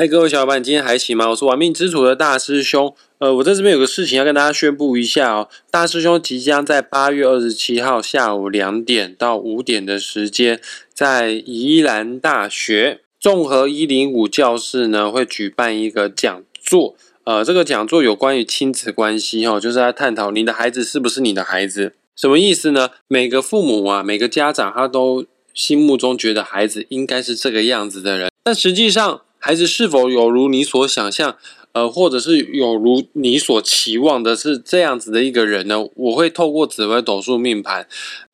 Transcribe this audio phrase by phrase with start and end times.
[0.00, 1.28] 嗨，各位小伙伴，今天还行吗？
[1.30, 2.94] 我是玩命之徒的大师兄。
[3.18, 5.48] 呃，我在这边有个事情要跟大家宣布一下哦。
[5.72, 10.60] 大师兄即将在八月二十七号下午两点到五点的时间，
[10.94, 16.94] 在宜兰大学综合一零五教室呢，会举办一个讲座。
[17.24, 21.94] 呃，这个讲座有关于亲子关系哦，就是在探讨你的孩子是不是你的孩子。
[22.14, 22.90] 什么意思呢？
[23.08, 29.22] 每个父母啊，每个家长他都心目中觉得孩子应该是这个样子的人，但实际上。
[29.38, 31.36] 孩子是否有如你所想象，
[31.72, 35.88] 呃，或者是有如你所期望的，是这样子的一个人呢？
[35.94, 37.86] 我会透过紫微斗数命盘，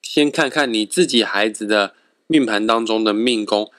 [0.02, 1.94] 先看看你自己孩子的
[2.26, 3.70] 命盘当中的命宫，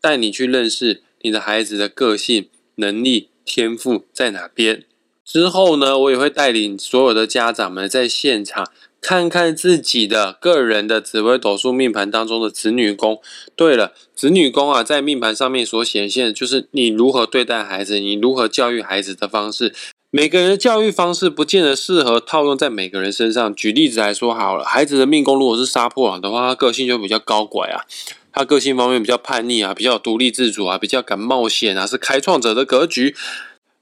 [0.00, 4.84] 带你去认识你的孩子的个性、能力、天赋在哪边。
[5.24, 8.70] 之后呢，我也会带领所有的家长们在现场。
[9.00, 13.20] 看看自己的个人的紫微斗数命盘当中的子女宫。
[13.54, 19.74] 对了，子女宫啊，在命盘上面所显现的，就是你如何对待孩子，你如何教育孩子的方式。
[20.10, 23.54] 每个人的教育方式不见得适合套用在每个人身上。
[23.54, 27.84] 举例子来说好了，孩子的命宫如果是杀破狼的话，他个性就比较高拐啊，
[28.32, 33.14] 他个性方面比较叛逆啊，比较独立自主啊，比较敢冒险啊，是开创者的格局。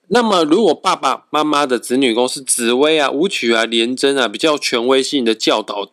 [0.09, 5.91] 那么，如果爸爸妈妈的子女宫是紫薇啊、武曲啊、廉贞啊，比较权威性的教导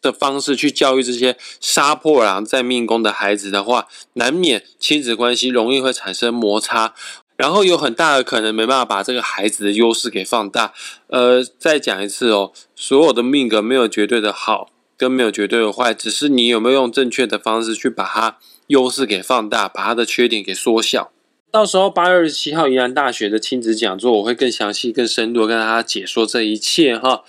[0.00, 6.94] 的方式去教育这些杀破狼在命宫的孩子的话，难免亲子关系容易会产生摩擦，
[7.36, 10.72] 然后有很大的可能没办法把这个孩子的优势给放大。
[11.08, 21.10] 呃，再讲一次哦，所有的命格没有绝对的好，跟没有绝对的坏，只是你有没有用正确的方式去把它优势给放大，把它的缺点给缩小。
[21.50, 27.24] 到时候八月二十七号宜兰大学的亲子讲座，我会更详细、更深入跟大家解说这一切哈。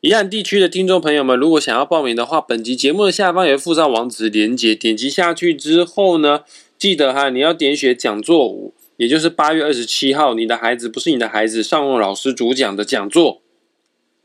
[0.00, 6.42] 宜兰地区的听众朋友们，如果想要报名的话，本集节目的下方也附上网址连接，点击下去之后呢，
[6.78, 13.40] 记得哈，你要点选讲座五，也就是八月二十七号，你的孩子不是你的孩子，上用老师主讲的讲座，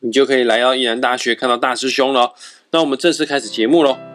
[0.01, 2.33] 你就可以来到宜兰大学看到大师兄了。
[2.71, 4.08] 那我们正式开始节目喽。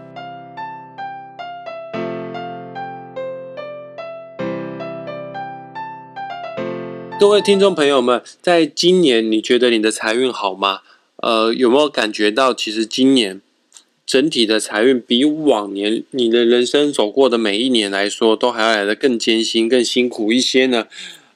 [7.16, 10.80] 各位听众朋友们，在今年你觉得你的财运好吗？
[11.16, 13.40] 呃，有没有感觉到其实今年
[14.04, 20.86] 整体的财运比往年你的人生走过的每一年来说，都还要来的更艰辛、更辛苦一些呢？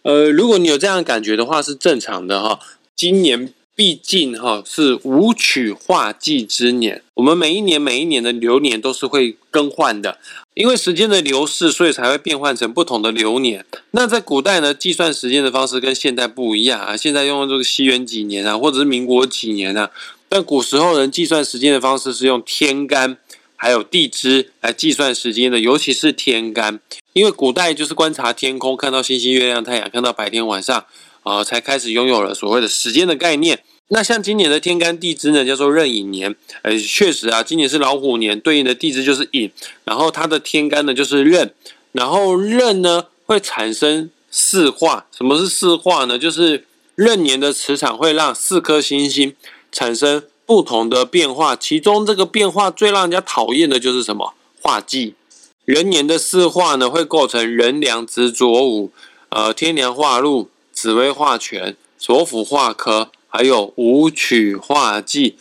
[0.02, 2.58] 呃，如果你有这样感觉的话，是正常的哈。
[2.96, 3.54] 今年。
[3.78, 10.18] 毕竟哈是五曲化忌之年，我们每一年每一年的流年都是会更换的，
[10.54, 13.64] 因为时间的流逝，所以才会变换成不同的流年。
[13.92, 19.88] 那在古代呢，计算时间的方式跟现代不一样啊，现在用这个西元几年啊，或者是民国几年啊，
[20.28, 23.16] 但古时候人计算时间的方式是用天干
[23.54, 26.80] 还有地支来计算时间的，尤其是天干，
[27.12, 30.84] 因为古代就是观察天空，看到星星、月亮、太阳，看到白天晚上。
[31.24, 33.62] 啊，才开始拥有了所谓的时间的概念。
[33.88, 36.36] 那像今年的天干地支呢，叫做壬寅年。
[36.62, 39.50] 呃，确实啊，今年是老虎年，对应的地支就是寅，
[39.84, 41.50] 然后它的天干呢就是壬，
[41.92, 45.06] 然后壬呢会产生四化。
[45.16, 46.18] 什么是四化呢？
[46.18, 46.66] 就是
[46.96, 49.34] 壬年的磁场会让四颗星星
[49.72, 54.34] 产生不同的变化，其中这个变化最让人家讨厌的就是什么？
[54.60, 55.14] 化忌。
[55.64, 58.90] 壬年的四化呢，会构成人梁子左午，
[59.30, 60.50] 呃，天梁化禄。
[60.70, 65.36] 紫薇化权，左辅化科，还有武曲化忌，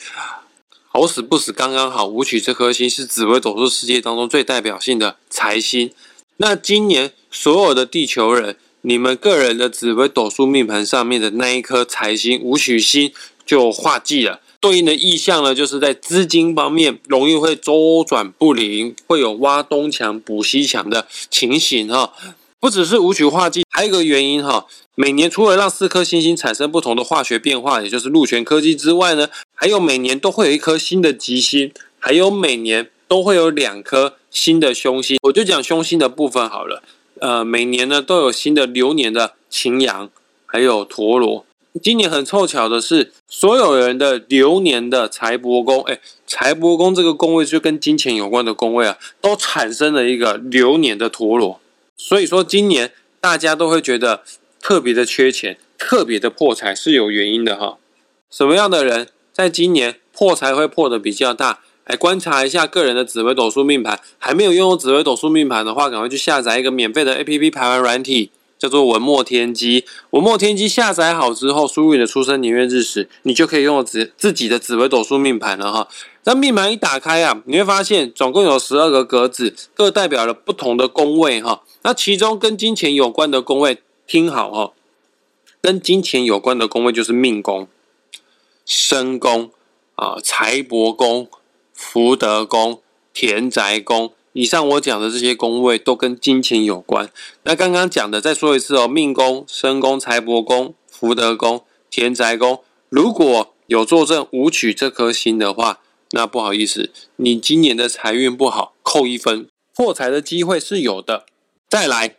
[0.88, 2.06] 好死不死，刚刚好。
[2.06, 5.92] 武曲这颗星是紫微斗数世界当中最代表性的财星。
[6.38, 13.12] 那今年所有的地球人，你们个人的紫微斗数命盘上面的那一颗财星武曲星
[13.46, 22.14] 就化忌了，对应的意象呢，就是在资金方面容易会周转不灵，会有挖东墙补西墙的情形哈。
[22.60, 24.66] 不只是武曲化忌，还有一个原因哈。
[24.96, 35.20] 每年除了让四颗星星产生不同的化学变化，也就是禄权科技之外呢，还有每年都会有一颗新的吉星，还有每年都会有两颗新的凶星。
[35.24, 36.82] 我就讲凶星的部分好了。
[37.20, 40.10] 呃，每年呢都有新的流年的擎羊，
[40.48, 41.46] 还有陀螺。
[41.84, 51.60] 今年很凑巧的是，所有人的流年的财帛宫，哎，财帛宫这个宫位就跟金钱有关的宫位啊，都产生了一个流年的陀螺。
[51.98, 54.24] 所以说，今年大家都会觉得。
[54.60, 57.78] 特别的缺钱，特别的破财是有原因的哈。
[58.30, 61.60] 什么样的人在今年破财会破的比较大？
[61.86, 64.02] 来观察一下个人的紫微斗数命盘。
[64.18, 69.86] 还没有拥有紫微斗数命盘的话，赶快去下载一个免费的 A P P 排盘软体，叫做文墨天机。
[70.12, 75.88] 文墨天机下载好之后，输入你的出生年月日时，你就可以拥有自自己的紫微斗数命盘了哈。
[76.24, 81.64] 那命盘一打开啊，你会发现总共有十二个格子，各代表了不同的宫位哈。
[81.84, 83.82] 那其中跟金钱有关的宫位。
[84.10, 84.72] 听好哈，
[85.60, 87.68] 跟金钱有关的宫位就是命宫、
[88.66, 89.52] 身宫
[89.96, 91.28] 啊、财帛宫、
[91.74, 92.82] 福德宫、
[93.14, 94.14] 田宅宫。
[94.38, 97.10] 以上我讲的这些宫位都跟金钱有关。
[97.42, 105.80] 那刚刚讲的，再说一次哦，命宫、身宫、财帛宫、福德宫、田宅宫，如果有坐镇武曲这颗星的话，
[106.12, 109.48] 那不好意思，你今年的财运不好，扣一分。
[109.76, 111.26] 破财的机会是有的。
[111.68, 112.16] 再来，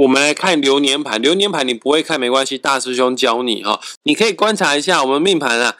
[0.00, 1.22] 我们来看流年盘。
[1.22, 3.80] 流年盘你不会看没关系，大师兄教你哈。
[4.02, 5.76] 你可以观察一下我们命盘啊。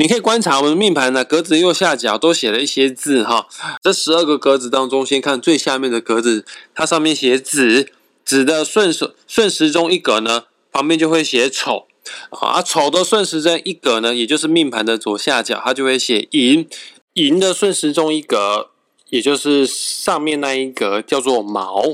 [0.00, 3.46] 你可以观察我们的命盘呢，格子右下角都写了一些字哈。
[3.82, 7.92] 这十二个格子当中，先看最下面的格子，它上面写子，
[8.24, 11.86] 子的顺时顺时钟一格呢，旁边就会写丑
[12.30, 12.62] 啊。
[12.62, 16.66] 丑的顺时针一格呢，也就是命盘的左下角，它就会写寅。
[17.12, 18.70] 寅的顺时钟一格，
[19.10, 21.84] 也就是上面那一格叫做卯。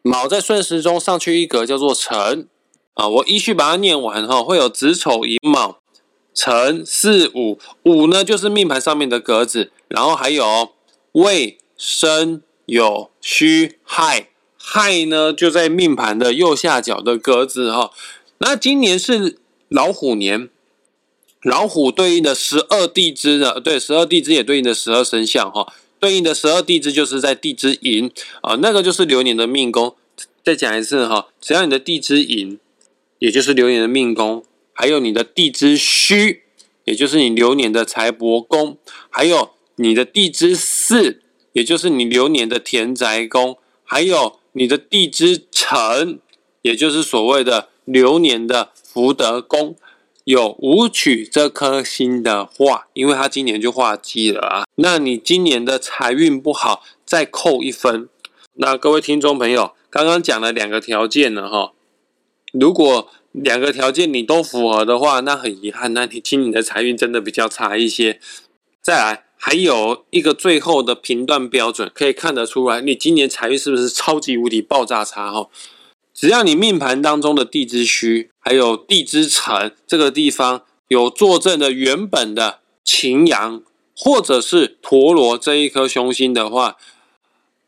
[0.00, 2.48] 卯在顺时钟上去一格叫做辰
[2.94, 3.06] 啊。
[3.06, 5.81] 我依序把它念完哈，会有子丑寅卯。
[6.34, 10.72] 辰巳午，午呢就是命盘上面的格子，然后还有
[11.12, 17.90] 未申酉戌亥，亥呢就在命盘的右下角的格子哈。
[18.38, 19.38] 那今年是
[19.68, 20.48] 老虎年，
[21.42, 29.94] 老虎对应的十二地支呢，对，十二地支也对应的十二生肖哈，对应的十二地支就是在地支寅啊，那个就是流年的命宫。
[30.44, 32.58] 再讲一次哈，只要你的地支寅，
[33.18, 34.44] 也就是流年的命宫。
[34.82, 36.40] 还有你的地支戌，
[36.86, 38.78] 也就是你流年的财帛宫；
[39.10, 41.20] 还有你的地支巳，
[41.52, 46.18] 也就是你流年的田宅宫；还有你的地支辰，
[46.62, 49.76] 也就是所谓的流年的福德宫。
[50.24, 58.08] 有武曲这颗星的话，因为它今年就化忌了啊，那你今年的财运不好，再扣一分。
[58.54, 61.72] 那各位听众朋友，刚刚讲了两个条件了哈，
[62.52, 63.10] 如果。
[63.34, 68.20] 两个条件你都符合的话，那很遗憾，那你今年的财运真的比较差一些。
[68.82, 75.32] 再来，还有一个最后的评断标准，可以看得出来，你今年财运是不是超级无敌爆炸差？
[75.32, 75.48] 哈，
[76.12, 83.62] 只要你命盘当中的地支戌，还有地支辰这个地方有坐镇的原本的擎羊，
[83.96, 86.76] 或者是陀螺这一颗凶星的话，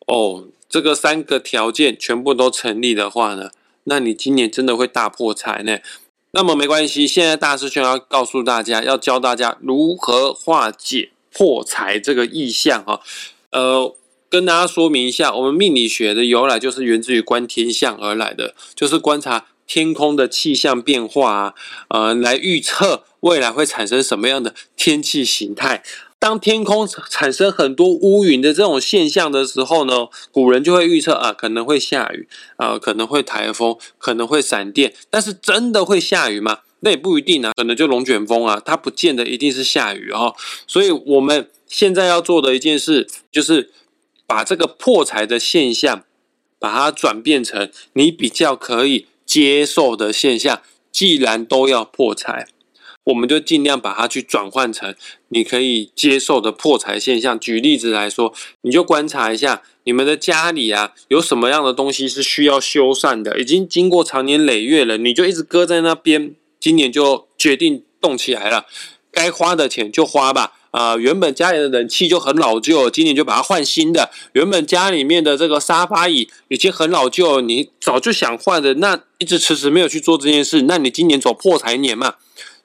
[0.06, 3.48] 哦，这个三个条件全部都成立的话呢？
[3.84, 5.78] 那你今年真的会大破财呢？
[6.32, 13.00] 那么没关系，现在大师兄要告诉大家，要教大家如何化解破财这个意象哈。
[13.52, 13.94] 呃，
[14.28, 21.54] 跟大家说明一下，我们命理学的由来就是源自于观天象而来的，就是观察天空的气象变化啊，
[21.90, 25.84] 呃，来预测未来会产生什么样的天气形态。
[26.24, 32.26] 当天空产生很多乌云的这种现象的时候呢，古人就会预测啊，可能会下雨
[32.56, 34.94] 啊，可能会台风，可能会闪电。
[35.10, 36.60] 但是真的会下雨吗？
[36.80, 40.34] 那也不一定啊，可能就龙卷风啊，它不见得一定是下雨哦。
[40.66, 43.70] 所以我们现在要做的一件事，就是
[44.26, 46.04] 把这个破财的现象，
[46.58, 50.62] 把它转变成你比较可以接受的现象。
[50.90, 52.46] 既然都要破财。
[53.04, 54.94] 我们就尽量把它去转换成
[55.28, 57.38] 你可以接受的破财现象。
[57.38, 66.34] 举例子来说，你就观察一下你们的家里啊，有什么样的东西是需要修缮的，已经经过长年累月了，你就一直搁在那边。
[66.60, 68.64] 今年就决定动起来了，
[69.12, 70.54] 该花的钱就花吧。
[70.70, 74.10] 啊，原本家里的冷气就很老旧，今年就把它换新的。
[74.32, 82.14] 原本家里面的这个沙发椅已经很老旧，你早就想换的，那一直迟迟没有去做这件事，那你今年走破财年嘛？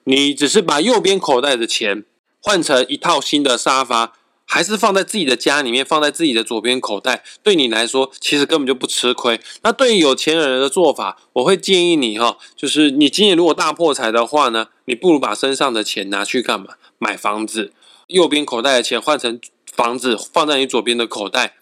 [0.04, 2.04] 你只是把右边口袋的钱
[2.40, 4.14] 换成一套新的沙发，
[4.44, 9.40] 还是放在自己的家里面，放在自己的左边口袋，对你来说其实根本就不吃亏。
[9.62, 16.74] 那对于有钱人的做法，我会建议你哈，就是你今年如果大破财的话呢，你不如把身上的钱拿去干嘛？
[16.98, 17.72] 买房子，
[18.08, 19.40] 右边口袋的钱换成
[19.72, 21.54] 房子，放在你左边的口袋。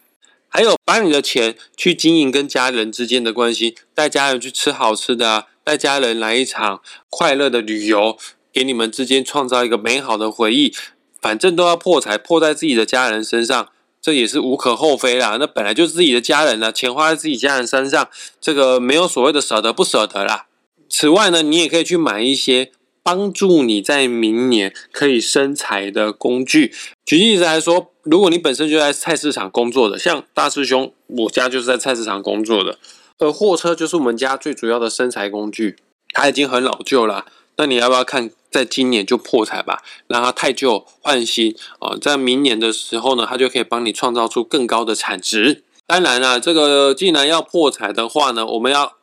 [0.49, 5.47] 还有把你的钱去经营跟家人之间的关系，带家人去吃好吃的啊。
[5.69, 8.17] 带家人来一场快乐的旅游，
[8.51, 10.73] 给你们之间创造一个美好的回忆。
[11.21, 13.69] 反正都要破财，破在自己的家人身上，
[14.01, 15.37] 这也是无可厚非啦。
[15.39, 18.09] 那本来就是自己的家人了，钱花在自己家人身上，
[18.41, 20.47] 这个没有所谓的舍得不舍得啦。
[20.89, 22.73] 此外呢，你也可以去买一些
[23.03, 26.73] 帮助你在明年可以生财的工具。
[27.05, 32.79] 举例子来说，如果你本身就在菜市场工作的，像大师兄，我家就是在菜市场工作的。
[33.19, 35.77] 而货车就是我们家最主要的生财工具，
[36.13, 37.27] 它已经很老旧了。
[37.57, 41.97] 那你要不要看，在今年就破财吧，让它太旧换新啊？
[42.01, 45.65] 在明年的时候呢，它就可以帮你创造出更高的产值。
[45.87, 48.98] 当然了，这个既然要破财的话呢，我们要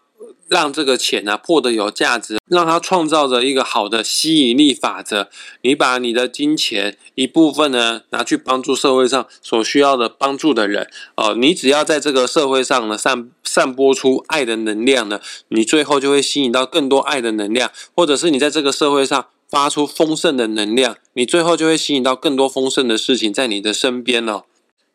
[0.47, 5.29] 让这个钱呢破的有价值，让它创造着一个好的吸引力法则。
[5.61, 24.45] 你把你的金钱一部分呢拿去帮助社会上所需要的帮助的人，哦，你只要在这个社会上呢散散播出爱的能量呢，你最后就会吸引到更多爱的能量，或者是你在这个社会上发出丰盛的能量，你最后就会吸引到更多丰盛的事情在你的身边了。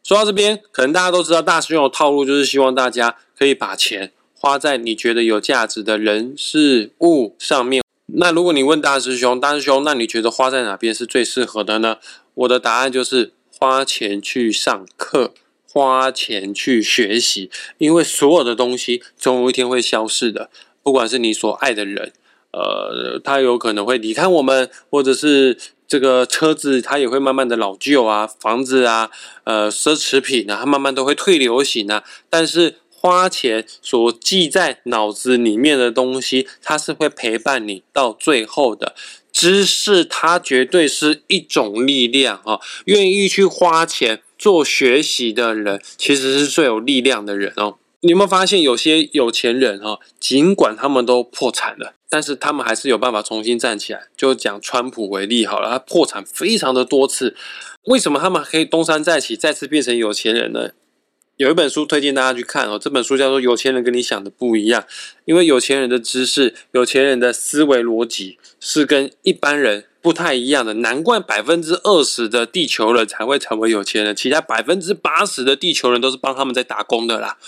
[0.03, 4.13] 说到这边，可能大家都知道大师兄的套路就是希望大家可以把钱。
[4.43, 7.83] 花在你觉得有价值的人事物上面。
[8.07, 11.99] 那如果你问大师兄，大师兄，那你觉得花在哪边是最适合的呢？
[12.33, 15.35] 我的答案就是花钱去上课，
[15.71, 17.51] 花钱去学习。
[17.77, 20.49] 因为所有的东西总有一天会消逝的，
[20.83, 22.15] 不管是你所爱的人，
[22.53, 29.11] 呃，他有可能会离开我们，或者是这个车子，它也会慢慢的老旧啊，房子啊，
[29.45, 32.03] 呃，奢侈品啊，它慢慢都会退流行啊。
[32.31, 38.95] 但是花钱所记在脑子里面的东西，它是会陪伴你到最后的。
[39.33, 47.79] 知识它绝对是一种力量哦，愿意去花钱做学习的人，其实是最有力量的人哦。
[48.03, 54.09] 你有没有发现，有些有钱人哈，尽管他们都破产了，但是他们还是有办法重新站起来。
[54.15, 57.35] 就讲川普为例好了，他破产非常的多次，
[57.85, 60.71] 为什么他们可以东山再起，再次变成有钱人呢？
[61.41, 64.83] 有一本书推荐大家去看哦，这本书叫做《有钱人跟你想的不一样》，
[65.25, 77.39] 因为有钱人的知识、有钱人的思维逻辑是跟一般人不太一样的，难怪百分之二十的地球人才会成为有钱人，其他百分之八十的地球人都是帮他们在打工的啦。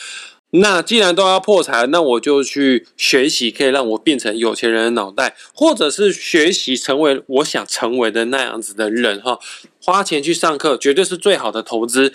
[0.53, 9.39] 那既然都要破财，那我就去学习可以让我变成有钱人的脑袋，或者是学习成为我想成为的那样子的人哈。
[9.83, 12.15] 花钱去上课绝对是最好的投资。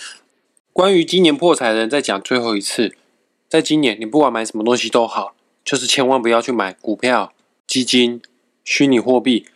[0.78, 2.96] 关于今年破财的人，再讲最后一次。
[3.50, 5.34] 在今年，你不管买什么东西都好，
[5.66, 7.34] 就是千万不要去买股票、
[7.66, 8.22] 基金、
[8.64, 9.48] 虚拟货币。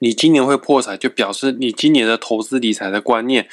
[0.00, 3.48] 你今年会破财，就表示你今年的投资理财的观念，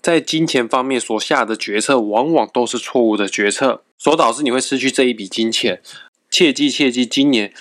[0.00, 5.80] 在金钱方面所下的决策，往往都是错误的决策，所导致你会失去这一笔金钱。
[6.28, 7.54] 切记切记，今年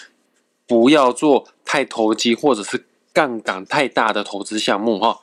[0.66, 5.20] 不要做太投机或者是杠杆太大的投资项目哈。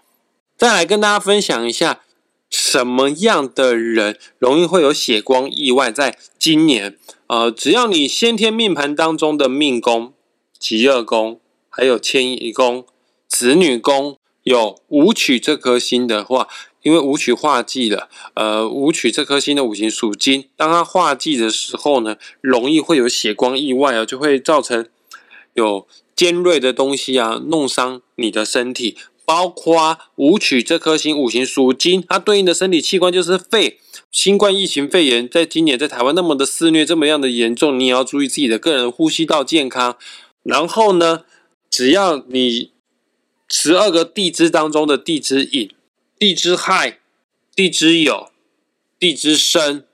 [0.57, 2.03] 再来跟大家分享一下。
[2.51, 5.93] 什么样的人容易会有血光意外？
[5.93, 10.13] 在今年，呃，只要你先天命盘当中的命宫、
[10.59, 12.85] 吉厄宫、还有迁移宫、
[13.29, 16.49] 子女宫有武曲这颗星的话，
[16.83, 24.87] 因为武曲化忌了，呃，武曲这颗星的五行属金，当它化忌的时候呢，容易会有血光意外啊，就会造成
[25.55, 28.97] 有尖锐的东西啊，弄伤你的身体。
[29.25, 33.79] 包括武曲这颗星，五行属金，它对应的身体器官就是肺。
[34.11, 39.97] 新冠疫情肺炎在今年在台湾那么的肆虐，这么样的严重，你也要注意自己的个人呼吸道健康。
[40.43, 41.25] 然后呢，
[41.71, 42.73] 只要你
[43.49, 45.71] 十二个地支当中的地支引、
[46.19, 46.99] 地支亥、
[47.55, 48.29] 地支酉、
[48.99, 49.85] 地支申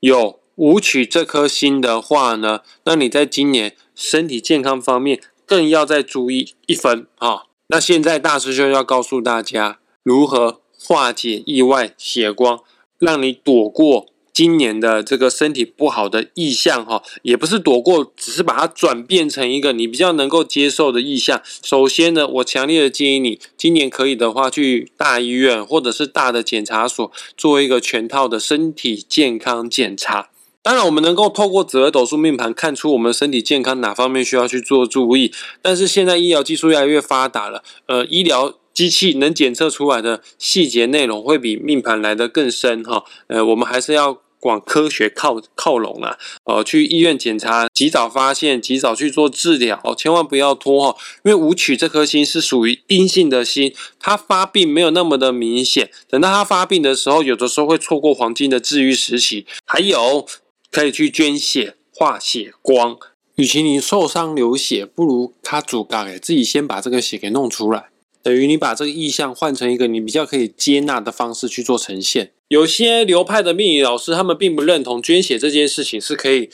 [0.00, 7.47] 有武曲这颗星的话呢，那你在今年身体健康方面更要再注意一分啊。
[7.70, 12.60] 那现在大师兄要告诉大家如何化解意外血光，
[12.98, 21.42] 让你躲过今年的这个身体不好的意象哈，也不是躲过，只是把它转变成一个你比较能够接受的意象。
[21.44, 30.30] 首先呢，我强烈的建议你今年可以的话去大医院或者是大的检查所做一个全套的身体健康检查。
[30.68, 35.32] 当然，我们能够透过紫微斗数命盘看出我们身体健康哪方面需要去做注意。
[35.62, 43.02] 但是现在医疗技术越来越发达了，呃，医疗机器能检测出来的细节内容会比命盘来的更深哈。
[43.28, 46.18] 呃，我们还是要往科学靠靠拢啊。
[46.44, 50.98] 哦，去医院检查，及早发现，及早去做治疗，千万不要拖哈。
[51.24, 55.90] 因为武曲这颗星是属于阴性的星，它发病没有那么的明显。
[56.10, 59.46] 等到它发病的时候，有的时候会错过黄金的治愈时期。
[59.64, 60.26] 还有。
[60.70, 62.98] 可以去捐血化血光，
[63.36, 67.88] 与其你受伤流血，不如他主干给自己先把这个血给弄出来，
[68.22, 72.32] 等于你把这个意象换成一个你比较可以接纳的方式去做呈现。
[72.48, 76.50] 有些流派的命理老师，他们并不认同捐血这件事情是可以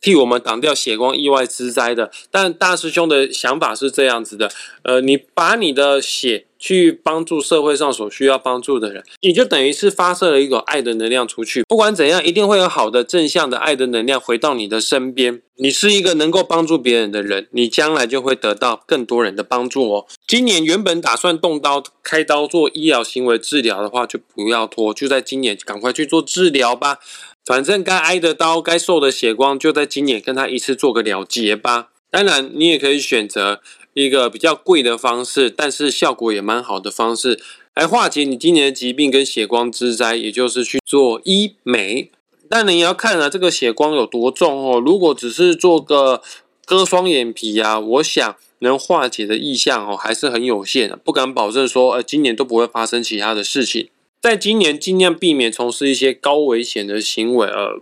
[0.00, 4.50] 替我们挡掉血光意外之灾的，但大师兄的想法是这样子的，
[4.82, 6.46] 呃，你把你的血。
[6.64, 11.62] 去帮助社会上所需要帮助的人，你就等于是发射了一个爱的能量出去。
[11.64, 15.42] 不管怎样，一定会有好的正向的爱的能量回到你的身边。
[15.56, 20.06] 你是一个能够帮助别人的人，你将来就会得到更多人的帮助哦。
[20.26, 26.96] 今年原本打算动刀开刀做医疗行为治疗的话，就不要拖，就在今年赶快去做治疗吧。
[27.44, 31.88] 反正该挨的刀、该受的血光，就在今年跟他一次做个了结吧。
[32.10, 33.60] 当然，你也可以选择
[33.94, 37.40] 一个比较贵的方式，但是效果也蛮好的方式，
[37.74, 42.10] 来化解你今年的疾病跟血光之灾，也就是去做医美。
[42.48, 44.78] 但你要看啊，这个血光有多重哦。
[44.78, 46.20] 如果只是做个
[46.66, 53.88] 割双眼皮啊，我想能化解的意向哦，还是很有限的，不敢保证说，呃，今年都不会发生其他的事情。
[54.20, 57.80] 在今年尽量避免从事一些高危险的行为，呃，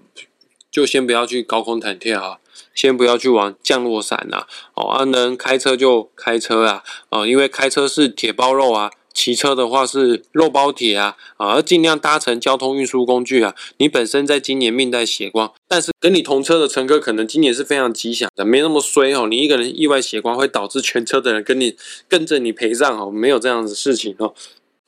[0.71, 2.39] 就先不要去高空弹跳啊。
[2.75, 13.55] 先不要去玩降落伞呐，哦，啊，能开车就开车啊，啊，因为开车是铁包肉啊，骑车的话是肉包铁啊，啊，尽量搭乘交通运输工具啊。
[13.77, 19.27] 你本身在今年命带血光，但是跟你同车的乘客可能今年是非常吉祥的，没那么衰哦。
[19.29, 21.77] 你一个人意外血光会导致全车的人跟你
[22.09, 24.35] 跟着你陪葬哦，没有这样子事情哦。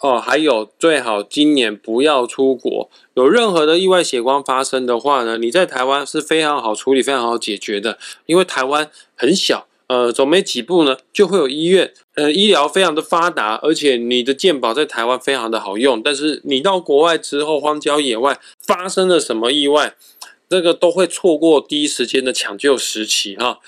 [0.05, 2.91] 哦，还有最好今年不要出国。
[3.15, 7.97] 有任何的意外血光发生的话呢，你在台湾是非常好处理、非常好解决的。
[8.27, 16.03] 因为台湾很小，呃，走没几步呢，就会有医院，呃，医疗非常的发达，而且你的健保在台湾非常的好用。
[16.03, 19.95] 但是你到国外之后，荒郊野外发生了什么意外，
[20.51, 23.59] 这个都会错过第一时间的抢救时期哈。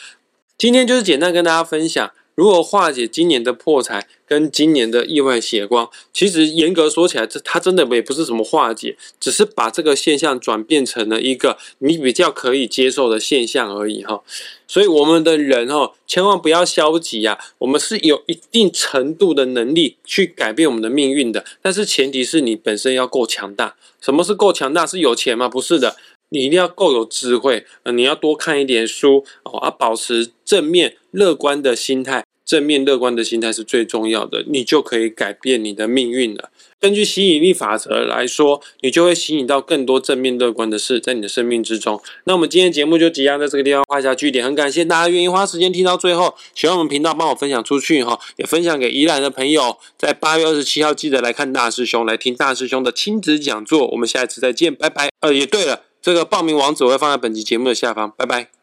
[0.59, 2.13] 今天就是简单跟大家分享。
[2.35, 5.89] 如何化解今年的破财跟今年的意外血光？
[6.13, 14.23] 其实严格说起来，这它真的也不是什么化解，只是把这个现象转变成了一个你比较可以接受的现象而已哈。
[14.67, 23.77] 所以我们的人哦，千万不要消极呀，我们是有一定程度的能力去改变我们的命运的，但是前提是你本身要够强大。
[24.01, 24.87] 什么是够强大？
[24.87, 25.49] 是有钱吗？
[25.49, 25.97] 不是的。
[26.31, 36.51] 你一定要够有智慧，呃，你要多看一点书哦，啊，保持正面乐观的心态，正面乐观的心态是最重要的，你就可以改变你的命运了。
[36.79, 42.01] 根据吸引力法则来说，你就会吸引到更多正面乐观的事在你的生命之中。
[42.25, 49.77] 那我们今天节目就即将在这个地方画下句点，很感谢大家愿意花时间听到最后，喜欢我们频道帮我分享出去哈，也分享给宜兰的朋友。
[49.99, 53.89] 在八月二十七号记得来看大师兄，来听大师兄的亲子讲座。
[53.89, 55.09] 我们下一次再见，拜拜。
[55.21, 55.83] 呃，也对了。
[56.03, 58.56] 这个报名网址我会放在本集节目的下方，拜拜。